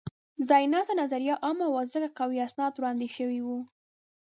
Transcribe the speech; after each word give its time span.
ځایناستې 0.49 0.93
نظریه 1.01 1.35
عامه 1.45 1.67
وه؛ 1.69 1.83
ځکه 1.93 2.15
قوي 2.19 2.37
اسناد 2.47 2.73
وړاندې 2.75 3.07
شوي 3.15 3.39
وو. 3.43 3.59